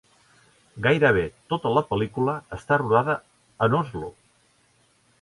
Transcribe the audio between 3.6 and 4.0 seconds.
en